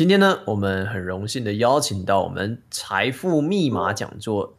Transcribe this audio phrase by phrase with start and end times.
[0.00, 4.56] 今天呢，我们很荣幸的邀请到我们财富密码讲座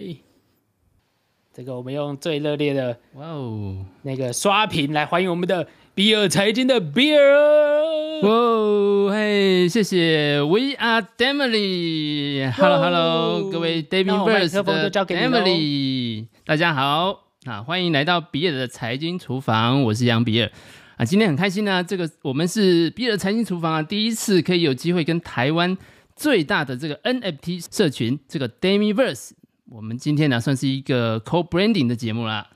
[1.56, 3.86] 这个我们用最热烈的哇哦。
[4.02, 7.84] 那个刷屏来欢迎我们的比尔财经的比尔。
[8.24, 17.26] 哇哦，嘿，谢谢，We are Demily，Hello Hello，各位 Demiverse 的 Demily，大家好。
[17.46, 20.50] 啊，欢迎来到比尔的财经厨房，我是杨比尔。
[20.98, 25.78] 啊，今天很开心呢，这个我们是比尔财经厨房啊，第一次可以有机会跟台湾
[26.16, 29.34] 最大的这个 NFT 社群这个 Demiverse。
[29.76, 32.48] 我们今天呢，算是一个 co-branding 的节目啦。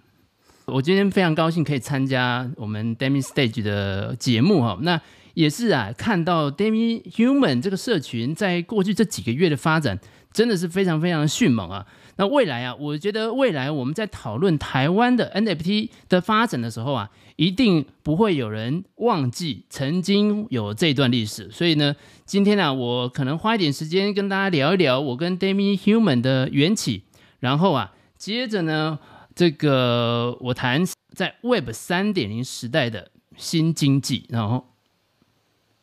[0.66, 4.78] 我今天非常高兴可以参加我们 Demi Stage 的节目哈。
[4.84, 5.02] 那
[5.34, 10.00] 也是啊，看到 Demi Human 这个社群在过去这几个月的发展，
[10.32, 11.88] 真的是非常非常的迅猛啊。
[12.18, 21.50] 那未来啊，我觉得未来我们在讨论台湾的 NFT 的发展的时候啊，一定不会有人忘记曾经有这段历史。
[21.50, 21.96] 所以呢，
[22.28, 27.04] 今天呢、啊，我可能花一点时间跟大家聊一聊我跟 Demi Human 的缘起，
[27.40, 29.00] 然后啊，接着呢，
[29.36, 34.26] 这个我谈在 Web 三点零时代的新经济。
[34.30, 34.66] 然后，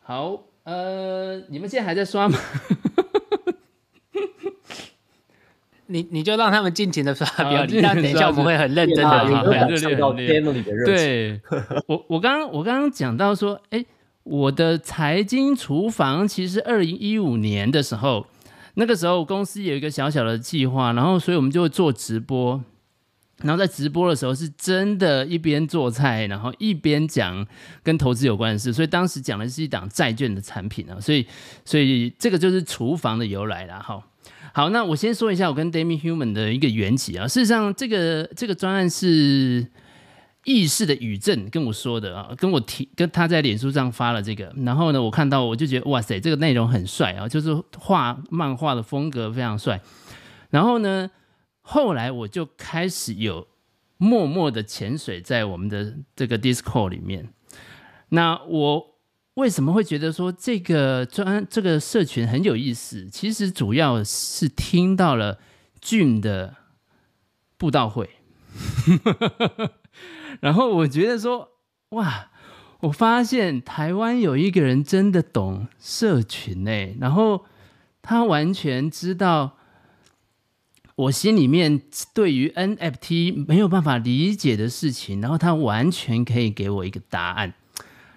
[0.01, 2.39] 好，呃，你们现在还在刷吗？
[5.87, 10.85] 你你就让他们尽情的发表，你那等一下我们会很认真的，很热烈的。
[10.87, 11.39] 对，
[11.87, 13.85] 我我刚刚我刚刚讲到说，哎，
[14.23, 18.27] 我的财经厨房其实二零一五年的时候，
[18.75, 22.63] 那个时候公司有一个小小的计划，然后所以我们就会做直播，
[23.43, 27.47] 然后在直播的时候是真的一边做菜，然后一边讲
[27.83, 31.27] 跟投资有关的事，所以当时讲的是一档债券的产品啊，所以
[31.65, 34.03] 所以这个就是厨房的由来了哈。
[34.53, 37.27] 好，那我先说一下我跟 Demi Human 的一个缘起啊。
[37.27, 39.67] 事实上，这个这个专案是
[40.45, 44.53] 意识的宇正跟我说的啊，跟我提，跟他在脸书上发了这个。
[44.65, 49.81] 然后呢，我看到我就觉得哇塞，这个内容很帅啊，就是画漫画的风格非常帅。
[50.51, 51.11] 然后呢，
[51.63, 53.49] 后来我就开始有
[53.97, 57.29] 默默的潜水在我们的这个 Discord 里面。
[58.11, 58.95] 那我。
[59.35, 63.09] 为什么会觉得说这个专这个社群很有意思？
[63.11, 65.41] 其实主要是听到了
[65.81, 66.55] 俊的
[67.59, 68.09] 布道会，
[70.41, 71.51] 然后我觉得说
[71.91, 72.31] 哇，
[72.81, 77.45] 我发现台湾有一个人真的懂社群哎，然后
[78.03, 79.57] 他完全知道
[80.97, 81.81] 我心里面
[82.13, 87.55] 对于 NFT 没有办法理解的事情，然后他完全可以给我一个答案。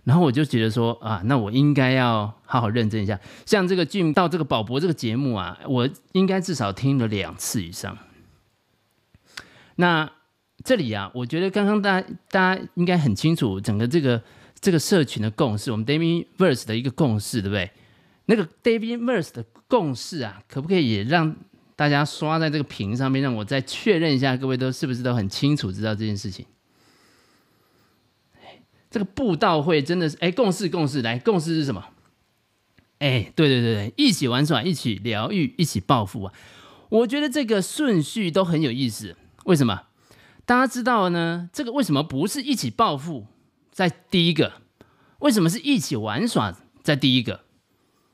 [0.03, 3.19] 然后我就觉得说啊，那我应该要好好认真一下。
[3.45, 7.97] 像这个 Jim 到这个宝博这个节目啊，我应该至少听了两次以上。
[9.75, 10.09] 那
[10.67, 14.21] 这里啊，我觉得刚刚大家大家应该很清楚整个这个
[14.59, 17.71] 这个社群的共识，我们 Demiverse 的一个共识，对不对？
[18.25, 21.33] 那个 Demiverse 的共识啊，可不可以也让
[21.77, 26.45] 大家刷在这个屏上面，让我再确认一下，各位都是不是都很清楚知道这件事情？
[28.91, 31.81] 这个布道会真的是哎，共识共识，来共识是什么？
[32.99, 36.33] 哎，对对对对，一起玩耍，一起疗愈，一起暴富啊！
[36.89, 39.15] 我觉得这个顺序都很有意思。
[39.45, 39.83] 为什么？
[40.47, 41.49] 大家知道呢？
[41.51, 43.27] 这个为什么不是一起暴富
[43.69, 44.61] 在第一个？
[45.19, 47.41] 为什么是一起玩耍在第一个？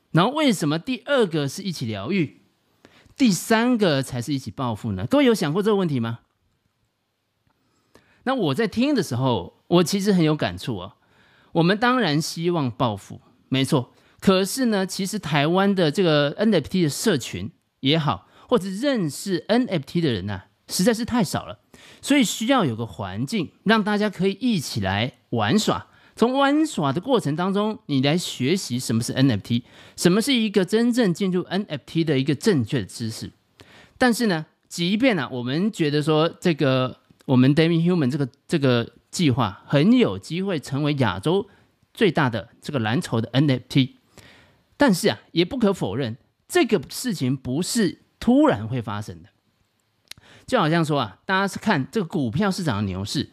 [0.10, 2.42] 然后为什么第二个是一起疗愈，
[3.16, 5.06] 第三个才是一起暴富呢？
[5.06, 6.22] 各位有想过这个问题吗？
[8.24, 10.96] 那我在听的时候，我其实很有感触啊。
[11.52, 13.94] 我们当然希望暴富，没错。
[14.20, 17.52] 可是呢，其实台湾的这个 NFT 的社群
[17.82, 21.60] 也好，或者认识 NFT 的人呐、啊，实在是太少了。
[22.02, 25.88] 所以需要有个环境，让大家可以一起来玩耍。
[26.16, 29.64] 从玩耍的过程当中，你来学习什么是 NFT，
[29.96, 33.32] 什么是一个真正进入 NFT 的一个正确的知识。
[33.98, 37.00] 但是呢，即便呢、啊，我们觉得说这个。
[37.26, 41.48] 我们 Demi Human 这个这个计划很有机会成为亚洲
[41.94, 43.92] 最大的这个蓝筹的 NFT，
[44.76, 46.18] 但是啊，也不可否认，
[46.50, 49.30] 这个事情不是突然会发生的。
[50.46, 53.30] 就好像说啊，大家是看这个股票市场的牛市，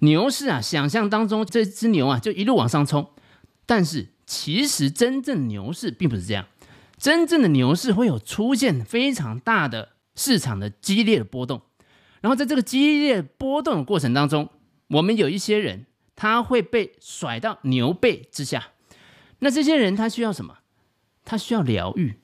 [0.00, 3.10] 牛市啊，想象当中这只牛啊就一路往上冲，
[3.66, 6.46] 但是其实真正牛市并不是这样，
[6.96, 11.62] 真正的牛市会有出现非常大的市场的激烈的波动。
[12.20, 14.48] 然后在这个激烈波动的过程当中，
[14.88, 15.86] 我们有一些人
[16.16, 18.68] 他会被甩到牛背之下。
[19.40, 20.58] 那这些人他需要什么？
[21.26, 22.14] 他需要疗愈，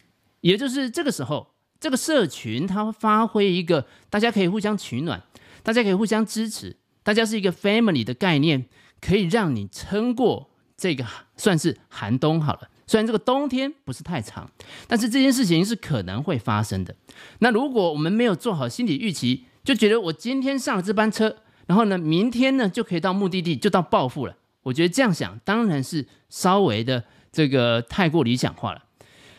[0.41, 5.23] 也就是这个时候，这个社群它会发挥一个大家可以互相取暖，
[5.63, 8.67] 大家可以互相支持，大家是一个 family 的概念，
[9.01, 11.07] 可以让你撑过这个
[11.37, 12.69] 算是寒冬好了。
[12.87, 14.51] 虽然这个冬天不是太长，
[14.87, 16.95] 但是这件事情是可能会发生的。
[17.39, 21.37] 那如果我们没有做好心理预期，就觉得我今天上了这班车，
[21.67, 24.37] 然后呢，明天呢就可以到目的地，就到暴富了。
[24.65, 28.83] 我觉得这样想当然是稍微的这个太过理想化了。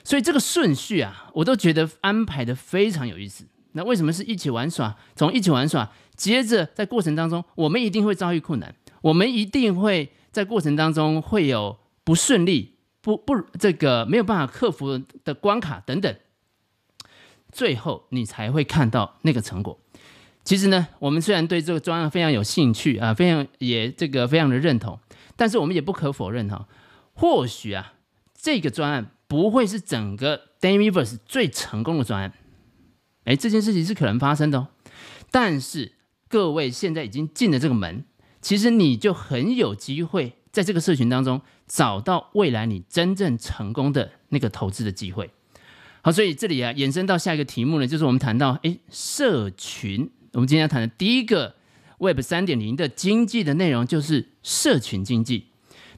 [0.03, 3.45] 所以这个顺序啊，我都觉得安排的非常有意思。
[3.74, 4.98] 那为什么是一起玩耍？
[5.15, 16.13] 从一起玩耍，接着在过程当中，我们一定会遭遇困难，我们一定会在过程当中会有不顺利、不不这个没有办法克服的关卡等等。
[17.51, 19.80] 最后你才会看到那个成果。
[20.44, 25.00] 其实呢，我们虽然对这个专案非常有兴趣啊，非常也这个非常的认同，
[25.36, 26.68] 但是我们也不可否认哈，
[27.13, 27.94] 或许啊，
[28.33, 32.33] 这个专案不会是整个 Damiverse 最成功的专案，
[33.24, 34.68] 哎，这件事情是可能发生的哦。
[35.31, 35.94] 但是
[36.28, 38.04] 各位现在已经进了这个门，
[38.42, 45.30] 其实你就很有机会在这个社群当中找到未来你真正成功的那个投资的机会。
[46.01, 50.10] 好，所以这里啊，延伸到下一个题目呢，就是我们谈到哎，社群。
[50.34, 51.56] 我们今天要谈的第一个
[52.00, 55.48] Web 三点零的经济的内容就是社群经济。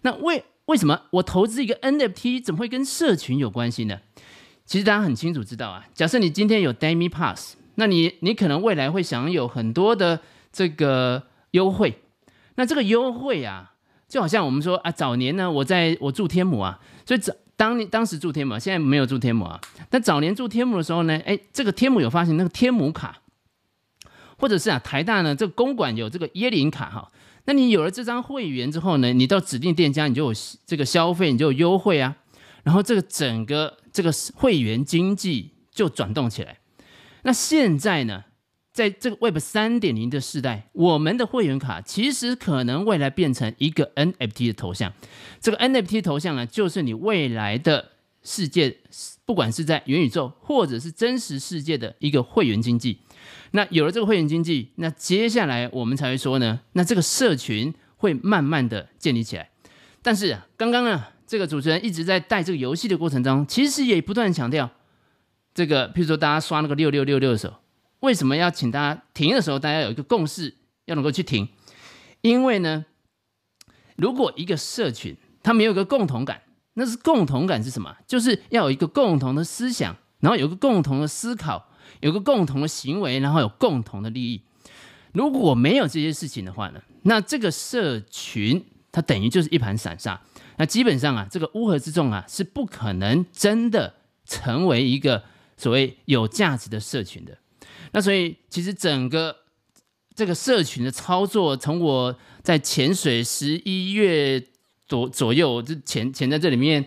[0.04, 4.00] 那为为什么我投资一个 NFT 怎么会跟社群有关系呢？
[4.66, 10.22] 其实大家很清楚知道啊，假设你今天有 Demi Pass，那你你可能未来会享有很多的
[10.52, 12.00] 这个优惠。
[12.56, 13.74] 那这个优惠啊，
[14.08, 19.60] 就好像我们说啊，早年呢，我在我住天母啊，所以早当当时住天母，现在没有住天母啊。
[19.90, 23.20] 但早年住天母的时候呢，哎，这个天母有发行那个天母卡。
[24.36, 27.12] 或者是啊，台大呢，这个公馆有这个椰林卡哈，
[27.46, 32.16] 那你有了这张会员之后呢，你到指定店家你就有这个消费，你就有优惠啊，
[32.64, 36.60] 然后这个整个这个会员经济就转动起来。
[37.24, 38.24] 那现在呢，
[38.72, 44.94] 在这个 Web 三点零的时代，我们的会员卡其实可能未来变成一个 NFT 的头像，
[45.42, 47.92] 这个 NFT 头像呢，就是你未来的
[48.24, 48.78] 世界，
[49.26, 53.00] 不管是在元宇宙或者是真实世界的一个会员经济。
[53.56, 59.52] 那有了这个会员经济，那接下来我们才会说呢，那这个社群会慢慢的建立起来。
[60.02, 64.72] 但是，刚刚呢，这个主持人一直在带这个游戏的过程中，其实也不断强调，
[65.54, 67.54] 这个譬如说大家刷那个六六六六的时候，
[68.00, 70.56] 为什么要请大家停的时候，大家有一个共识，
[70.86, 71.48] 要能够去停？
[72.22, 72.86] 因为呢，
[73.96, 76.42] 如果一个社群它没有一个共同感，
[76.74, 77.96] 那是共同感是什么？
[78.08, 81.70] 就是要有一个共同的思想，然后有个共同的思考。
[82.02, 84.42] 有个共同的行为，然后有共同的利益。
[85.14, 90.20] 如果没有这些事情的话呢，那这个社群它等于就是一盘散沙。
[90.58, 93.94] 那基本上啊，这个乌合之众啊是不可能真的
[94.26, 95.24] 成为一个
[95.56, 97.38] 所谓有价值的社群的。
[97.92, 99.36] 那所以其实整个
[100.16, 104.44] 这个社群的操作，从我在潜水十一月
[104.88, 106.84] 左左右就潜潜在这里面，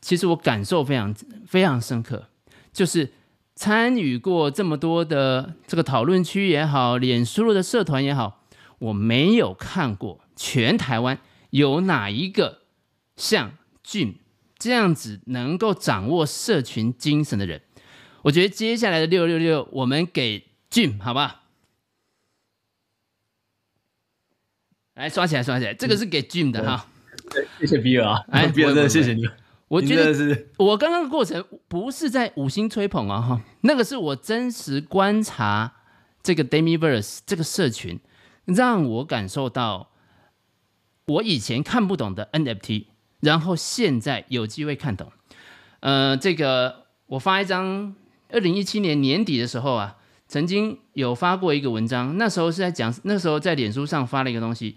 [0.00, 1.14] 其实我感受非常
[1.46, 2.26] 非常深刻，
[2.72, 3.12] 就是。
[3.56, 8.44] 参与过这么多的这个讨论区也好，脸书的社团也好，
[8.78, 11.18] 我没有看过全台湾
[11.50, 12.62] 有哪一个
[13.16, 14.16] 像 Jim
[14.58, 17.62] 这样子能够掌握社群精神的人。
[18.22, 21.44] 我觉得接下来的六六六，我们给 Jim 好吧？
[24.94, 26.86] 来刷起来，刷起来，这个是给 Jim 的哈。
[27.58, 29.26] 谢谢比尔啊，哎，比尔真的谢谢你。
[29.68, 35.72] 我觉得我刚刚的过程不是在五星吹捧啊，哈，那个是我真实观察
[36.22, 37.98] 这个 Demiverse 这个社群，
[38.44, 39.90] 让我感受到
[41.06, 42.86] 我以前看不懂的 NFT，
[43.18, 45.10] 然后现在有机会看懂。
[45.80, 47.96] 呃，这个我发一张，
[48.30, 49.96] 二零一七年年底的时候啊，
[50.28, 54.76] 曾经有发过一个文章，那时候是在讲，那时候在脸书上发了一个东西，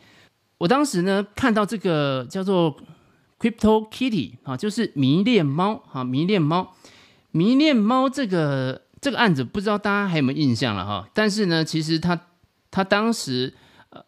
[0.57, 2.75] 我当时呢看到这个叫做。
[3.39, 6.75] Crypto Kitty 啊，就是迷恋猫啊，迷恋猫，
[7.31, 11.07] 迷恋猫这个这个案子，不知道大家还有没有印象了哈？
[11.13, 12.19] 但是呢，其实他
[12.69, 13.53] 他当时
[13.91, 14.03] 呃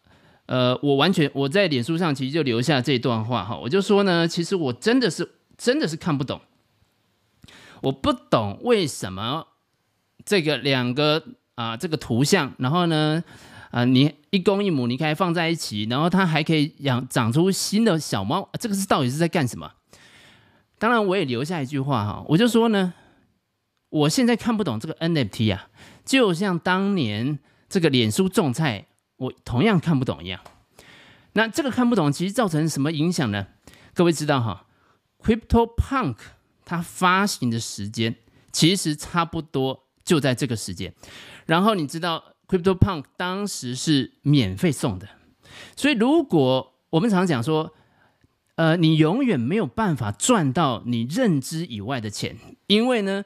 [0.46, 6.40] 呃，我完全我在脸书上其实就留下这段话哈，我就说呢，其实我真的是真的是看不懂，
[7.80, 9.46] 我不懂为什么
[10.24, 11.24] 这个两个
[11.54, 13.24] 啊这个图像，然后呢。
[13.72, 19.72] 啊，你一公一母，你可以放在一起，然后它还可以养长出新的小猫，这个是到底是在干什么？
[20.78, 22.92] 当然，我也留下一句话哈，我就说呢，
[23.88, 25.68] 我现在看不懂这个 NFT 啊，
[26.04, 27.38] 就像当年
[27.68, 28.86] 这个脸书种菜，
[29.16, 30.38] 我同样看不懂一样。
[31.32, 33.46] 那这个看不懂，其实造成什么影响呢？
[33.94, 34.66] 各位知道哈
[35.22, 36.16] ，CryptoPunk
[36.66, 38.16] 它发行的时间
[38.52, 40.92] 其实差不多就在这个时间。
[41.46, 42.22] 然后你知道
[42.52, 45.08] CryptoPunk 当时是免费送的，
[45.74, 47.72] 所以如果我们常常讲说，
[48.56, 53.24] 呃，你永远没有办法赚到你认知以外的钱，因为呢，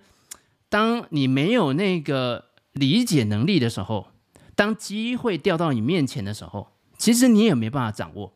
[0.69, 4.13] 当你没有那个理解能力的时候，
[4.55, 6.69] 当机会掉到你面前的时候。
[6.97, 8.33] 其实你也没办法掌握，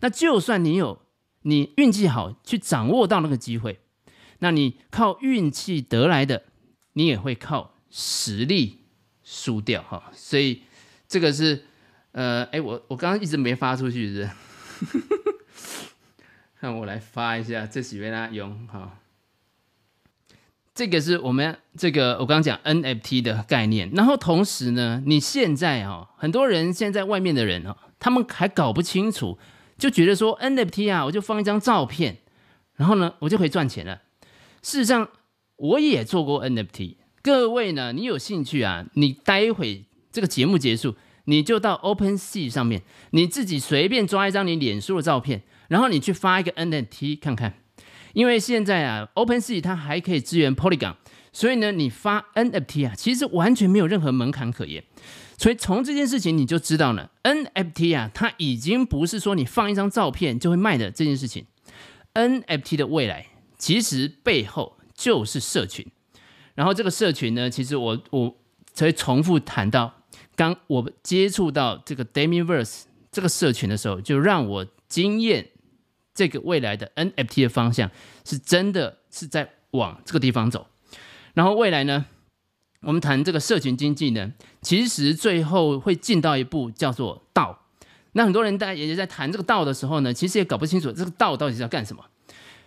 [0.00, 1.00] 那就算你有，
[1.44, 3.80] 你运气好去掌握到那个机会，
[4.40, 6.42] 那你靠运气得来的，
[6.92, 8.80] 你也会靠实力
[9.32, 10.10] 输掉哈。
[10.12, 10.62] 所以
[11.08, 11.64] 这个是，
[12.12, 14.28] 呃，哎，我我刚刚一直没发出去是
[14.84, 15.00] 不是？
[16.60, 18.98] 看我来发一下，这几位呢用哈。
[20.74, 27.76] 这个是我们这个我刚刚讲 NFT 的概念，然后同时呢，你现在啊，很多人现在外面的人啊。
[27.98, 29.38] 他们还搞不清楚，
[29.78, 32.18] 就觉得说 NFT 啊，我就放一张照片，
[32.74, 34.02] 然后呢，我就可以赚钱了。
[34.60, 35.08] 事实上，
[35.54, 36.96] 我也做过 NFT。
[37.22, 38.84] 各位呢，你有兴趣啊？
[38.94, 47.54] 你待会这个节目结束，你就到 OpenSea 上面，你自己随便抓一张你脸书的照片，然后你去发一个 NFT 看看。
[48.14, 50.96] 因为现在啊，OpenSea 它还可以支援 Polygon，
[51.32, 54.82] 所以呢，你发 NFT 啊，其实完全没有任何门槛可言。
[55.38, 61.46] 所以从这件事情你就知道了，NFT 啊，它已经不是说你放一张照片就会卖的这件事情。
[62.14, 65.86] NFT 的未来其实背后就是社群，
[66.54, 68.36] 然后这个社群呢，其实我我
[68.72, 69.92] 才会重复谈到，
[70.36, 75.48] 刚我接触到这个 Demiverse 这个社群的时候，就让我惊艳，
[76.14, 77.90] 这个未来的 NFT 的方向
[78.24, 80.66] 是真的是在往这个地方走，
[81.34, 82.06] 然后未来呢，
[82.80, 87.60] 我们谈这个社群经济呢，其实最后会进到一步叫做道。
[88.12, 92.04] 那很多人大家也在谈这个道的时候呢，其实也搞不清楚这个道到底是要干什么。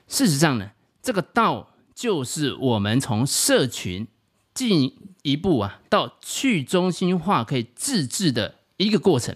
[0.08, 0.72] 事实上呢，
[1.04, 4.06] 这个道就是我们从社群
[4.54, 9.36] 进一步啊，到去中心化可以自治的一个过程。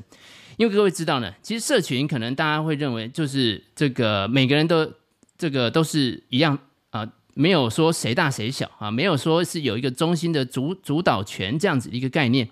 [0.58, 4.92] 因为各位知道呢，其实社群可能大家会认为就是这个每个人都
[5.38, 7.10] 这个都是一样啊。
[7.36, 12.50] 没有说谁大谁小啊，没有说是有一个中心的主主导权这样子一个概念。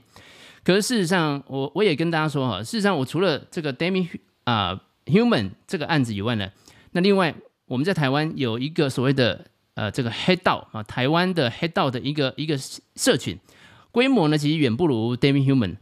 [0.64, 4.08] 可是事实上，我我也跟大家说哈，事实上我除了这个 Demi
[4.46, 6.50] 啊 Human 这个案子以外呢，
[6.92, 7.36] 那另外
[7.66, 9.48] 我们在台湾有一个所谓的
[9.78, 12.58] 呃这个黑道啊，台湾的黑道的一个一个
[12.96, 13.38] 社群，
[13.92, 15.78] 规模呢其实远不如 d a m i Human，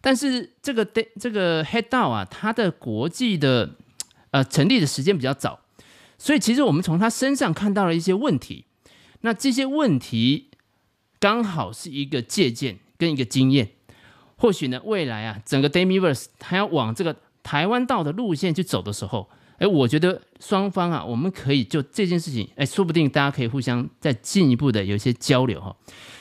[0.00, 3.74] 但是这个 De 这个黑道啊，它的国际的
[4.30, 5.58] 呃成立的时间比较早。
[6.16, 8.66] 所以，其实我们从他身上看到了一些问题，
[9.22, 10.50] 那这些问题
[11.18, 13.70] 刚好是一个借鉴跟一个经验。
[14.36, 19.28] 或许呢，未来啊，整个 Damiverse 他要往这个台湾道的路线去走的时候，
[19.60, 25.76] 哎，我觉得双方啊，我们可以就这件事情，哎，说不定大家可以互相再进一步的有一些交流哈。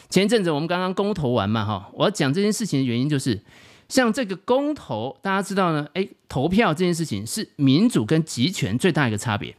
[0.09, 3.41] 前一阵子我们刚刚公投完嘛哈，我要讲这件事情的原因就是，
[3.87, 9.55] 像这个公投，大家知道呢，哎，投票这件事情是民主跟集权最大一个差别。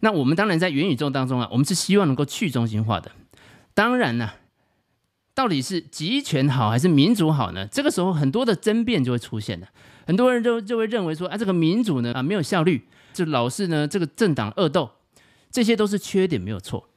[0.00, 3.12] 那我们当然在元宇宙当中啊，我们是希望能够去中心化的。
[3.72, 4.32] 当然呢，
[5.34, 7.66] 到底是集权好还是民主好呢？
[7.66, 9.68] 这个时候很多的争辩就会出现了。
[10.06, 14.90] 很多人就就会认为说啊，这个民主呢啊没有效率，就老是呢这个政党恶斗，
[15.50, 16.88] 这些都是缺点没有错。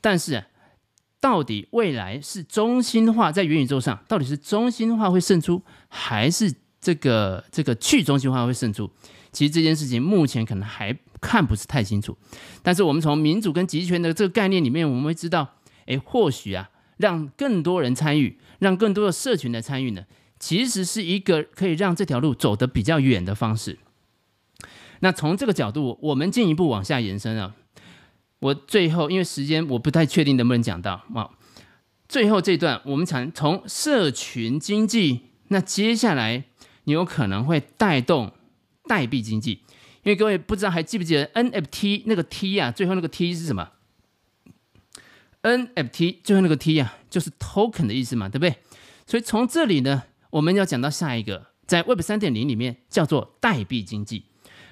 [0.00, 0.46] 但是啊，
[1.20, 8.90] 到底未来是中心化在元宇宙上，到底是中心化会胜出，还是这个这个去中心化会胜出？
[9.32, 12.16] 其实这件事情目前可能还看不是太清楚，
[12.62, 15.56] 但是我们从民主跟集权的这个概念里面，我们会知道，
[15.86, 20.04] 诶，或许啊，让更多人参与，让更多的社群来参与呢，
[20.44, 23.78] 其实是一个可以让这条路走得比较远的方式。
[25.00, 27.54] 那从这个角度，我们进一步往下延伸啊，
[28.40, 31.30] 我最后因为时间我不太确定能不能讲到啊，
[32.06, 36.44] 最后这段我们从从社群经济，那接下来
[36.84, 38.34] 你有可能会带动。
[38.86, 39.62] 代币经济，
[40.02, 43.70] 因为各位不知道还记不记得 NFT 那个 T 啊，最后那个 T 是什么
[45.42, 48.56] ？NFT 最后那个 T 啊，就是 token 的意思嘛，对不对？
[49.06, 50.02] 所以从这里呢，
[50.34, 54.24] 我们要讲到下一个，在 Web 三点零里面叫做代币经济。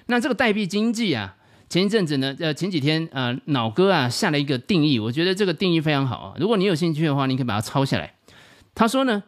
[0.06, 1.36] 那这个代币经济啊，
[1.68, 6.34] 前一阵子呢，呃，前几天啊，呃，脑哥啊下了一个定义，我觉得这个定义非常好啊。
[6.36, 8.16] 如果你有兴趣的话，你可以把它抄下来。
[8.74, 9.22] 他说呢，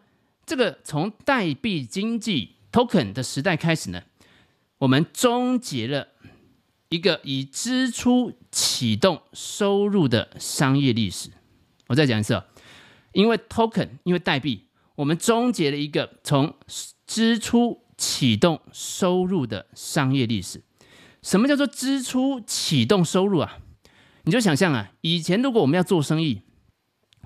[0.45, 4.03] 这个从代币经济 token 的时代开始呢。
[4.79, 6.09] 我们终结了
[6.89, 11.31] 一个以支出启动收入的商业历史。
[11.87, 12.45] 我再讲一次哦，
[13.13, 14.64] 因为 token，因为代币，
[14.97, 16.55] 我们终结了一个从
[17.07, 20.63] 支出启动收入的商业历史。
[21.23, 23.59] 什么叫做支出启动收入啊？
[24.25, 26.43] 你就想象啊，以前如果我们要做生意，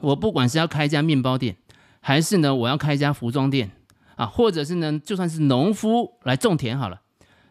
[0.01, 1.57] 我不管是要开一家面包店，
[2.01, 3.71] 还是呢我要开一家服装店
[4.17, 7.03] 啊，或者是呢就算是农夫来种田好了，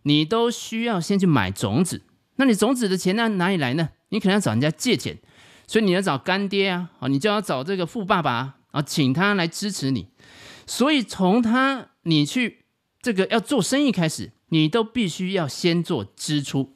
[0.03, 2.03] 你都需要先去买种子。
[2.38, 3.89] 那你种子的钱呢哪里来呢？
[4.09, 5.17] 你可能要找人家借钱，
[5.65, 10.07] 所以你要找干爹啊，啊，你就要找这个富爸爸啊，请他来支持你。
[10.65, 12.65] 所以从他你去
[13.01, 16.75] 这个要做生意开始，你都必须要先做支出。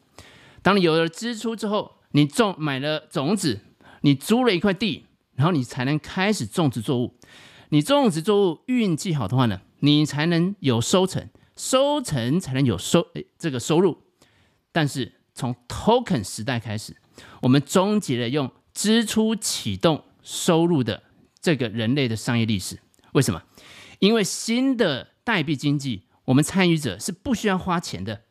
[0.61, 3.59] 当你有了支出之后，你种买了种子，
[4.01, 5.05] 你租了一块地，
[5.35, 7.17] 然后你才能开始种植作物。
[7.69, 14.03] 你种植作物运气好的话呢，你才能有收成，收成才能有收诶这个收入。
[14.71, 16.95] 但是从 Token 时代开始，
[17.41, 21.03] 我们终结了用支出启动收入的
[21.41, 22.79] 这个人类的商业历史。
[23.13, 23.41] 为什么？
[23.99, 28.21] 因为新的代币经济，我们参与者是不需要花钱的，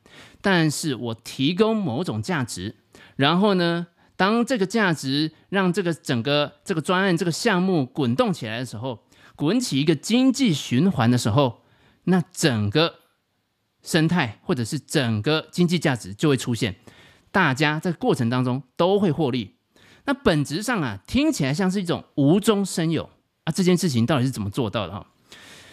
[0.40, 2.76] 但是我提供某种价值，
[3.16, 9.04] 然后呢，当这个价值让这个整个这个专案这个项目滚动起来的时候，
[9.36, 11.62] 滚起一个经济循环的时候，
[12.04, 12.96] 那整个
[13.82, 16.76] 生态或者是整个经济价值就会出现。
[17.30, 19.54] 大家在过程当中都会获利，
[20.10, 23.08] 那本质上啊，听起来像是一种无中生有
[23.44, 23.52] 啊。
[23.54, 25.06] 这件事情到底是怎么做到的哈？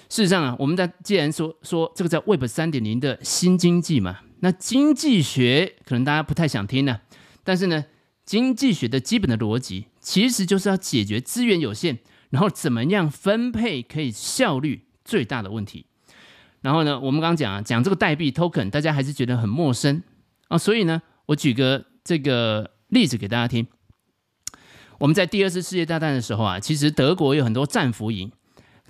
[0.10, 7.01] 事实上啊，我们在既然说说这个叫 Web 三点零的新经济嘛，那经济学可能大家不太想听呢，
[7.44, 7.86] 但是呢，
[8.25, 11.98] 经济学的基本的逻辑其实就是要解决资源有限，
[12.29, 15.88] 然后怎么样分配可以效率最大的问题。
[16.62, 20.03] 然后呢，我们刚刚讲啊，讲这个代币 Token，大家还是觉得很陌生
[20.50, 21.01] 啊，所以呢。
[21.25, 23.67] 我举个这个例子给大家听。
[25.00, 28.32] 我们在第二次世界大战的时候啊，其实德国有很多战俘营。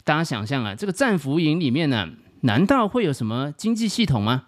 [0.04, 2.10] 大家想象啊，这个战俘营里面呢，
[2.42, 4.48] 难道会有什么经济系统吗？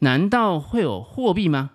[0.00, 1.70] 难道会有货币吗？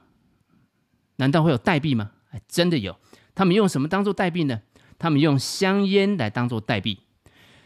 [1.15, 2.11] 难道会有代币吗？
[2.31, 2.97] 哎，真的有。
[3.33, 4.61] 他们用什么当做代币呢？
[4.99, 6.99] 他们用香烟来当做代币。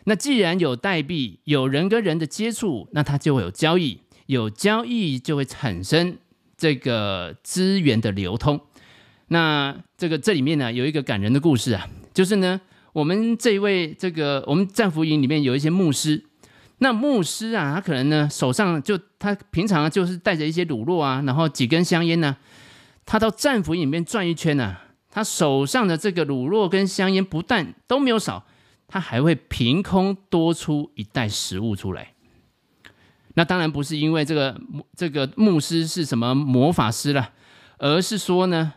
[0.05, 6.17] 那既然有代币，有人跟人的接触，那它就会有交易，有交易就会产生。
[6.57, 8.61] 这个资源的流通，
[9.33, 12.59] 那这个这里面呢有一个感人的故事啊，就是呢
[12.91, 16.25] 我们这一位这个我们战俘营里面有一些牧师，
[16.79, 22.35] 那牧师啊他可能呢手上就他平常就是带着一些乳酪啊，然后几根香烟呢，
[23.05, 24.75] 他到战俘营里面转一圈呢，
[25.09, 28.45] 他手上的这个乳酪跟香烟不但都没有少，
[28.89, 32.11] 他还会凭空多出一袋食物出来。
[33.35, 34.59] 那当然不是因为这个
[34.93, 37.29] 这个牧师是什么魔法师了，
[37.77, 38.73] 而是说呢，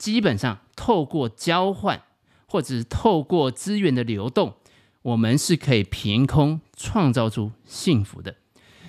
[0.00, 2.04] 基本上透过交换
[2.46, 4.54] 或者是透过资源的流动，
[5.02, 8.36] 我们是可以凭空创造出幸福的。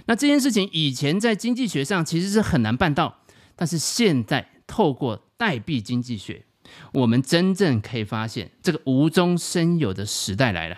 [0.06, 3.20] 那这件事情以前在经济学上其实是很难办到，
[3.58, 6.46] 但是现在透过代币经济学，
[6.94, 10.78] 我们真正可以发现这个无中生有的时代来了。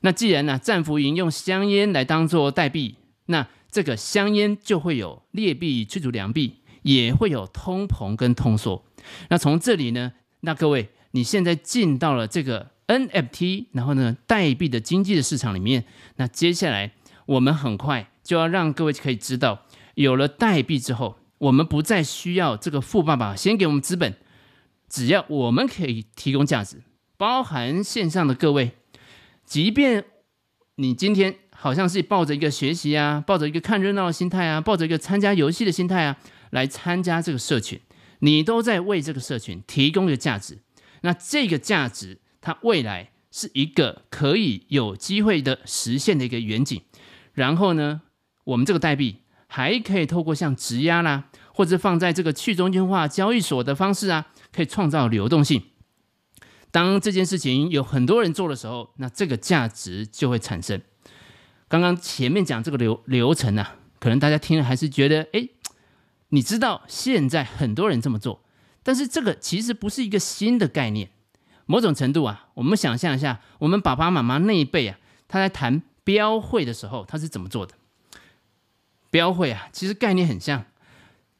[0.00, 8.84] 那既然呢，战俘营用香烟来当做代币，那这个香烟就会有劣币驱逐良币，也会有通膨跟通缩。
[9.28, 15.84] 那从这里呢，那各位你现在进到了这个 NFT，然后呢，代币的经济的市场里面，
[16.16, 16.92] 那接下来
[17.26, 24.14] 我们很快就要让各位可以知道，有了代币之后，我们不再需要这个富爸爸先给我们资本，
[24.88, 26.82] 只要我们可以提供价值，
[27.16, 28.72] 包含线上的各位。
[29.44, 30.04] 即便
[30.76, 36.16] 你今天好像是抱着一个学习啊，抱着一个看热闹的心态啊，抱着一个参加游戏的心态啊，
[36.50, 37.80] 来参加这个社群，
[38.20, 40.58] 你都在为这个社群提供一个价值。
[41.02, 46.80] 那这个价值，它未来是一个可以有机会的实现的一个远景。
[47.32, 48.02] 然后呢，
[48.44, 55.62] 我们这个代币还可以透过像质押啦，或者放在这个去中心化交易所的方式啊，可以创造流动性。
[56.70, 60.80] 当这件事情有很多人做的时候，那这个价值就会产生。
[61.68, 65.48] 刚刚前面讲这个流流程啊，可能大家听了还是觉得，哎，
[66.30, 68.42] 你知道现在很多人这么做，
[68.82, 71.10] 但是这个其实不是一个新的概念。
[71.66, 77.74] 某种程度啊，我们想象一下，我们爸爸妈妈那一辈啊，他在谈标会的时候，他是怎么做的？
[79.10, 80.64] 标会啊，其实概念很像，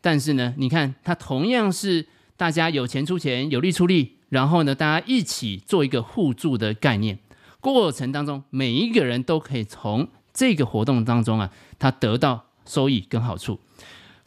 [0.00, 4.18] 但是呢，你看它同样是大家有钱出钱，有力出力。
[4.28, 7.18] 然后呢，大家一起做一个互助的概念，
[7.58, 11.50] 过程当中每一个人都可以从这个活动当中啊，
[11.80, 13.58] 他得到收益跟好处。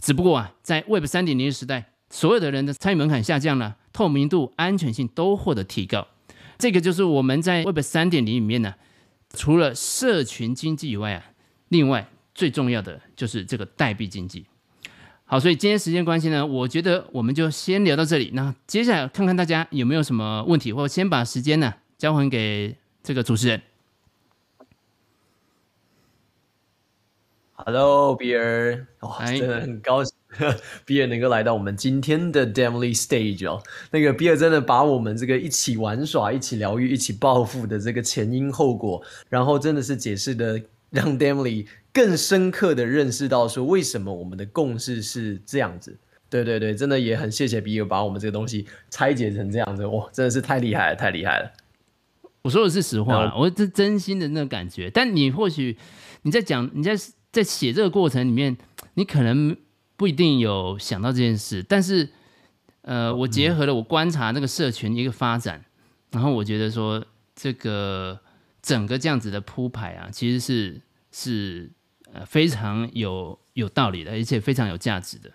[0.03, 6.05] 只不过啊，在 Web 三点零的时代，所有的人的参与门槛下降了，透明度、安全性都获得提高。
[6.57, 8.75] 这个就是我们在 Web 三点零里面呢，
[9.33, 11.31] 除了社群经济以外啊，
[11.69, 14.45] 另外最重要的就是这个代币经济。
[15.23, 18.31] 好，所以今天时间关系呢，我觉得我们就先聊到这里。
[18.33, 23.61] 那接下来看看大家有没有什么问题，或先把时间呢交还给这个主持人。
[27.65, 30.13] Hello，比尔，哇，真的很高兴，
[30.85, 33.63] 比尔能够来到我们今天的 Demily Stage 哦。
[33.89, 41.65] 那个比尔真的把我们这个一起玩耍、一起疗愈、一起暴富的这个前因后果，然后真的是解释的让 Demily。
[41.93, 45.95] 更深刻的认识到说，为什么我们的共识是这样子？
[46.29, 51.49] 对对对，真的也很谢谢比尔把我们这个东西拆解成这样子，哇，真的是太厉害了，太厉害了。
[52.41, 54.89] 我说的是实话了，我是真心的那个感觉。
[54.89, 55.77] 但你或许
[56.23, 56.93] 你在讲，你在
[57.33, 58.55] 在写这个过程里面，
[58.93, 59.57] 你可能
[59.97, 61.61] 不一定有想到这件事。
[61.61, 62.07] 但是，
[62.83, 65.65] 呃，我结合了我观察那个社群一个发展，嗯、
[66.11, 68.17] 然后我觉得说，这个
[68.61, 71.71] 整个这样子的铺排啊，其实是是。
[72.15, 75.31] 呃，非常有有道理的，而且非常有价值的。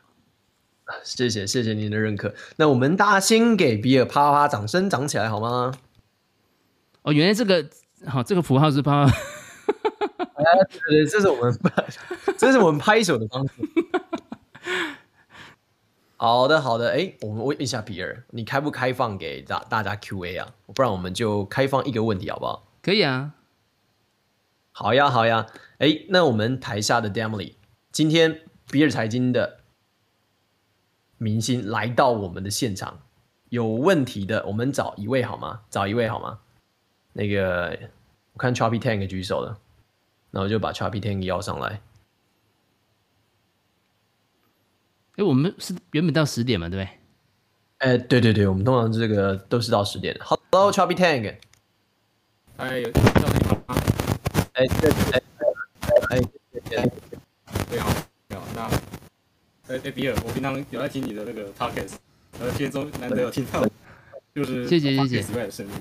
[1.03, 2.33] 谢谢，谢谢您的认可。
[2.55, 5.73] 那我们大家先给比尔啪啪掌声，掌起来好吗？
[7.03, 7.69] 哦，原来这个
[8.07, 9.13] 好，这个符号是啪啪。
[11.11, 11.59] 这是我们，
[12.37, 13.55] 这是我们拍手的方式。
[16.17, 16.91] 好的，好的。
[16.91, 20.53] 哎，我们问一下比尔，你开不开放给大大家 Q&A 啊？
[20.75, 22.67] 不然我们就开放一个问题，好不好？
[22.83, 23.35] 可以啊。
[24.73, 25.47] 好呀，好呀。
[25.79, 27.55] 哎，那我们台下的 Damily，
[27.93, 29.61] 今天比尔财经的
[31.19, 33.01] 明星来到我们的现场，
[33.49, 35.61] 有问题的，我们找一位好吗？
[35.71, 36.41] 找一位好吗？
[37.13, 37.79] 那个
[38.33, 39.59] 我看 Choppy Tank 举手了，
[40.31, 41.81] 那我就把 Choppy Tank 邀上来。
[45.17, 46.99] 哎，我们是原本到十点嘛，对不对？
[47.79, 50.17] 哎，对对对，我们通常这个都是到十点。
[50.21, 51.37] Hello Choppy Tank，
[52.57, 53.23] 哎，有听到
[53.67, 53.81] 吗？
[54.55, 55.23] 哎，对对。
[56.11, 56.21] 哎，
[57.71, 57.91] 你好，
[58.29, 58.43] 你好。
[58.55, 58.62] 那，
[59.75, 61.95] 哎哎，比尔，我平常有在听你的那个 podcast，
[62.38, 63.67] 呃，今天中难得有听到，
[64.35, 65.73] 就是谢谢谢谢之外的声音。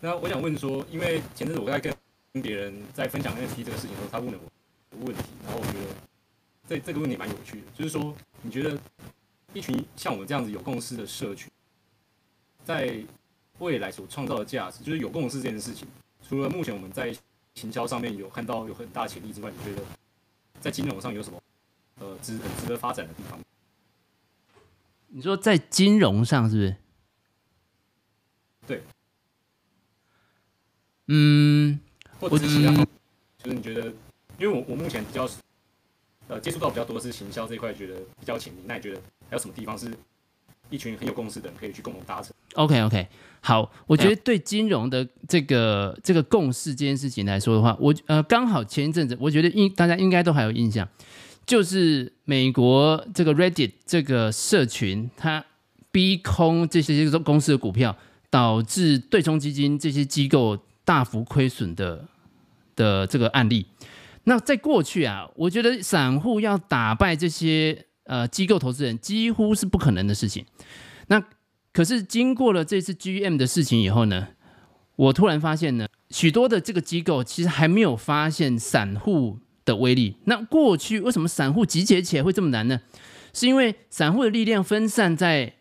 [0.00, 1.92] 那我想问说，因为前阵子我在跟
[2.32, 4.38] 别人在分享 NFT 这个事情的时候，他问了
[4.90, 5.94] 我问题，然后我觉得
[6.68, 8.78] 这这个问题蛮有趣的，就是说，你觉得
[9.52, 11.50] 一群像我们这样子有共识的社群，
[12.64, 13.02] 在
[13.58, 15.88] 未来所创造的价值，就是有共识这件事情，
[16.22, 17.14] 除了目前我们在
[17.54, 19.82] 行销上面有看到有很大潜力之外，你觉得
[20.60, 21.42] 在金融上有什么
[21.98, 23.38] 呃值很值得发展的地方？
[25.08, 26.76] 你说在金融上是不是？
[28.66, 28.82] 对，
[31.08, 31.39] 嗯，
[32.30, 32.86] 或者是其他方，
[33.42, 33.92] 就是你觉得，
[34.38, 35.28] 因为我我目前比较
[36.28, 38.58] 呃接触到比较多的是行销这一块，觉得比较潜力。
[38.66, 39.90] 那你觉得还有什么地方是
[40.70, 43.08] 一群很有共识的人可以去共同达成？OK OK。
[43.42, 50.86] 好，我觉得对金融的这个这个共识这件事情来说的话，我呃刚好前一阵子，我觉得应大家应该都还有印象，
[51.46, 55.44] 就是美国这个 Reddit 这个社群，它
[55.90, 57.96] 逼空这些公司的股票，
[58.28, 62.04] 导致对冲基金这些机构大幅亏损的
[62.76, 63.66] 的这个案例。
[64.24, 70.44] 那在过去啊，我觉得散户要打败这些呃机构投资人，几乎是不可能的事情。
[71.08, 71.22] 那
[71.72, 74.28] 可是经过了这次 GM 的事情以后呢，
[74.96, 80.16] 我突然发现呢，许多的这个机构其实还没有发现散户的威力。
[80.24, 82.80] 那过去为什么散户集结起来会这么难呢？
[83.32, 85.54] 是因为散户的力量分散在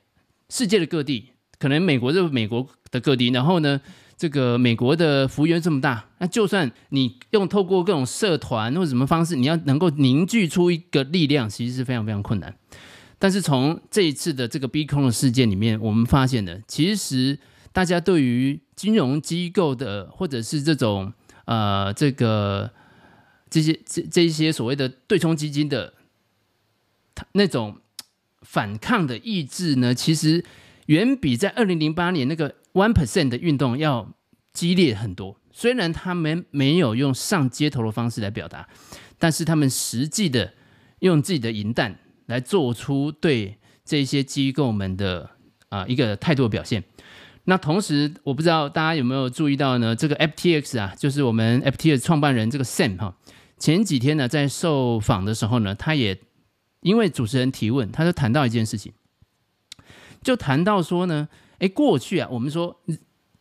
[0.50, 3.80] 世界的各地，可能美国就美国的各地，然后呢，
[4.20, 12.54] 这个美国的幅员这么大，那就算你用透过各种社团或者什么方式，你要能够凝聚出一个力量，其实是非常非常困难。
[13.18, 17.40] 但是从这一次的这个逼空的事件里面，我们发现呢，其实
[17.72, 21.14] 大家对于金融机构的或者是这种
[21.46, 22.72] 呃这个
[23.50, 25.94] 这些这这一些所谓的对冲基金的
[27.32, 27.78] 那种
[28.42, 30.44] 反抗的意志呢，其实
[30.88, 34.14] 远比在二零零八年那个 One Percent 的运动要
[34.54, 35.40] 激烈很多。
[35.52, 38.68] 虽然他们没有用上街头的方式来表达，
[39.18, 40.54] 但是他们实际的
[41.00, 42.00] 用自己的银弹。
[42.30, 45.32] 来做出对这些机构们的
[45.70, 46.84] 啊、一个态度的表现。
[47.46, 49.96] 那同时，我不知道大家有没有注意到呢？
[49.96, 53.16] 这个 FTX 啊，就是我们 FTX 创办人这个 Sam 哈，
[53.58, 56.20] 前几天呢在受访的时候呢，他也
[56.82, 58.94] 因为主持人提问，他就谈到一件事情，
[60.22, 62.82] 就谈到说呢，哎，过去啊，我们说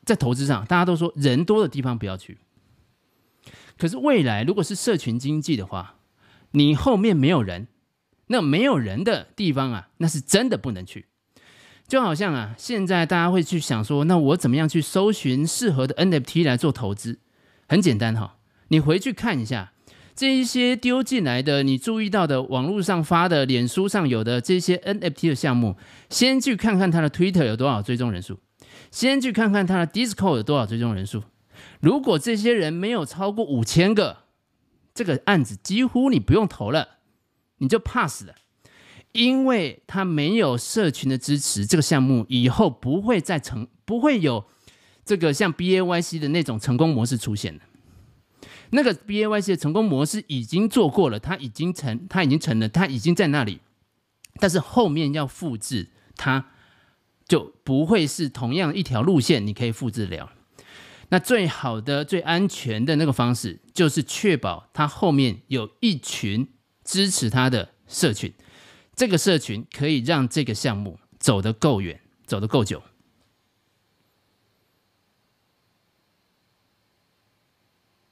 [0.04, 2.38] 在投资上，大家都说人多的地方不要去。
[3.76, 5.96] 可是未来如果是社群经济的话，
[6.50, 7.68] 你后面没有人。
[8.30, 11.06] 那没有人的地方啊，那是真的不能去。
[11.86, 17.20] 就好像啊，现在大家会去想说，那我怎么样去搜寻适合的 NFT 来做投资？
[17.66, 18.36] 很简单哈，
[18.68, 19.72] 你回去看一下
[20.18, 25.76] 这一些丢进来的，你注意到的网络上发的、脸书上有的这些 NFT 的项目，
[26.10, 28.40] 先去看看他的 Twitter 有多少追踪人数，
[28.90, 31.22] 先去看看他的 Discord 有多少追踪人数。
[31.78, 34.24] 如果这些人没有超过五千个，
[34.92, 36.98] 这个案子几乎你不用投了，
[37.58, 38.34] 你就 pass 了，
[39.12, 44.46] 因为他没有社群的支持，这个项目以后不会再成，不会有。
[45.04, 47.60] 这个像 B A Y C 的那种成功模式出现了，
[48.70, 53.60] 那个 B A Y C 的成功模式已经做过了，它已经成，它已经成了，它已经在那里，
[54.40, 56.46] 但是后面要复制它，
[57.26, 60.32] 就不会是同样一条路线，你可以复制了。
[61.10, 66.46] 那最好的、最安全的那个方式，就是确保它后面有一群
[66.84, 68.34] 支持它的社群，
[68.94, 72.82] 这个社群可以让这个项目走得够远，走得够久。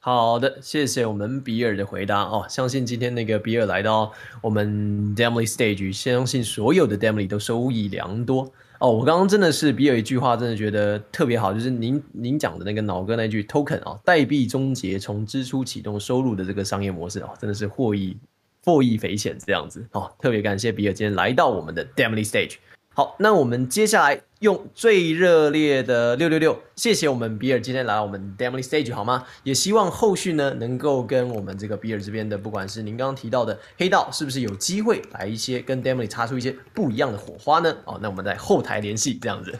[0.07, 2.47] 好的，谢谢我们比尔的回答哦。
[2.49, 8.89] 相信今天那个比尔来到我们 Damnly Stage，相信所有的 Damnly 都收益良多哦。
[8.93, 18.17] 我刚刚真的是比尔一句话，真的觉得特别好，就是您您讲的那个脑哥那句 Token 啊、哦，代币终结从支出启动收入的这个商业模式啊、哦，真的是获益
[18.65, 20.09] 获益匪浅这样子哦。
[20.21, 22.59] 特别感谢比尔今天来到我们的 Damnly Stage。
[22.95, 29.25] 好，那我们接下来用最热烈的六六六，谢谢我们比尔今天来到我们 Demi Stage 好吗？
[29.45, 37.75] 也希望后续呢能够跟我们这个比尔这边的，不管是您刚刚提到的黑道，是不是有机会来一些跟 Demi 擦出一些不一样的火花呢？
[37.85, 39.59] 哦，那我们在后台联系这样子。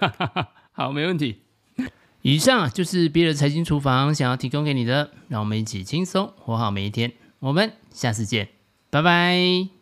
[0.72, 1.40] 好，没问题。
[2.20, 7.12] 以上就是比尔财经厨房想要提供给你的，让我们一起轻松活好每一天。
[7.40, 8.48] 我们下次见，
[8.90, 9.81] 拜拜。